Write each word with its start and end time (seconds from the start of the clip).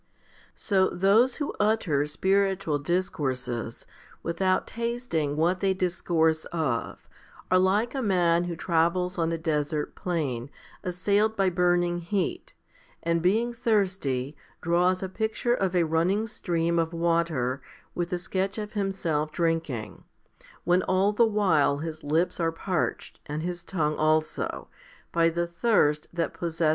12. 0.53 0.53
So 0.55 0.89
those 0.89 1.35
who 1.35 1.53
utter 1.59 2.07
spiritual 2.07 2.79
discourses, 2.79 3.85
without 4.23 4.65
tasting 4.65 5.37
what 5.37 5.59
they 5.59 5.75
discourse 5.75 6.45
of, 6.45 7.07
are 7.51 7.59
like 7.59 7.93
a 7.93 8.01
man 8.01 8.45
who 8.45 8.55
travels 8.55 9.19
on 9.19 9.31
a 9.31 9.37
desert 9.37 9.93
plain, 9.93 10.49
assailed 10.83 11.35
by 11.37 11.51
burning 11.51 11.99
heat, 11.99 12.55
and 13.03 13.21
being 13.21 13.53
thirsty, 13.53 14.35
draws 14.59 15.03
a 15.03 15.07
picture 15.07 15.53
of 15.53 15.75
a 15.75 15.83
running 15.85 16.25
stream 16.25 16.79
of 16.79 16.93
water, 16.93 17.61
with 17.93 18.11
a 18.11 18.17
sketch 18.17 18.57
of 18.57 18.71
himself 18.73 19.31
drinking, 19.31 20.03
when 20.63 20.81
all 20.81 21.11
the 21.11 21.27
while 21.27 21.77
his 21.77 22.03
lips 22.03 22.39
are 22.39 22.51
parched, 22.51 23.19
and 23.27 23.43
his 23.43 23.63
tongue 23.63 23.95
also, 23.97 24.67
by 25.11 25.29
the 25.29 25.45
thirst 25.45 26.07
that 26.11 26.33
possesses 26.33 26.59
1 26.59 26.59
2 26.59 26.63
Cor. 26.63 26.69